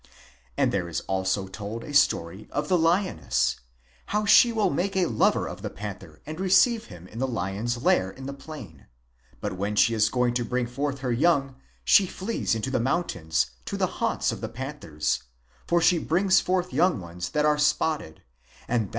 And 0.57 0.71
there 0.71 0.89
is 0.89 1.01
also 1.01 1.47
told 1.47 1.83
a 1.83 1.93
story 1.93 2.47
of 2.49 2.69
the 2.69 2.75
lioness, 2.79 3.59
how 4.07 4.25
she 4.25 4.51
will 4.51 4.71
make 4.71 4.95
a 4.97 5.05
lover 5.05 5.47
of 5.47 5.61
the 5.61 5.69
panther 5.69 6.21
and 6.25 6.39
receive 6.39 6.85
him 6.85 7.05
in 7.07 7.19
the 7.19 7.27
lion's 7.27 7.83
lair 7.83 8.09
in 8.09 8.25
the 8.25 8.33
plain; 8.33 8.87
but 9.41 9.57
when 9.57 9.75
she 9.75 9.93
is 9.93 10.09
going 10.09 10.33
to 10.33 10.43
bring 10.43 10.65
forth 10.65 11.01
her 11.01 11.13
young 11.13 11.53
she 11.85 12.07
flees 12.07 12.55
into 12.55 12.71
the 12.71 12.79
mountains 12.79 13.51
to 13.65 13.77
the 13.77 14.01
haunts 14.01 14.31
of 14.31 14.41
the 14.41 14.49
panthers; 14.49 15.21
for 15.67 15.79
she 15.79 15.99
brings 15.99 16.39
forth 16.39 16.73
young 16.73 16.99
ones 16.99 17.29
that 17.29 17.45
are 17.45 17.59
spotted, 17.59 18.23
and 18.67 18.85
that. 18.89 18.89